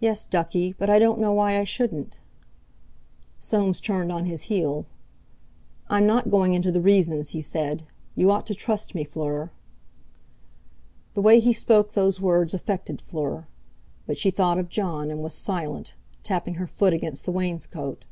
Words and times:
"Yes, 0.00 0.24
ducky, 0.24 0.74
but 0.78 0.90
I 0.90 0.98
don't 0.98 1.20
know 1.20 1.30
why 1.32 1.60
I 1.60 1.62
shouldn't." 1.62 2.16
Soames 3.38 3.80
turned 3.80 4.10
on 4.10 4.24
his 4.24 4.42
heel. 4.50 4.84
"I'm 5.88 6.08
not 6.08 6.28
going 6.32 6.54
into 6.54 6.72
the 6.72 6.80
reasons," 6.80 7.30
he 7.30 7.40
said; 7.40 7.84
"you 8.16 8.32
ought 8.32 8.48
to 8.48 8.54
trust 8.56 8.96
me, 8.96 9.04
Fleur!" 9.04 9.52
The 11.14 11.22
way 11.22 11.38
he 11.38 11.52
spoke 11.52 11.92
those 11.92 12.20
words 12.20 12.52
affected 12.52 13.00
Fleur, 13.00 13.46
but 14.08 14.18
she 14.18 14.32
thought 14.32 14.58
of 14.58 14.68
Jon, 14.68 15.08
and 15.08 15.22
was 15.22 15.34
silent, 15.34 15.94
tapping 16.24 16.54
her 16.54 16.66
foot 16.66 16.92
against 16.92 17.24
the 17.24 17.30
wainscot. 17.30 18.04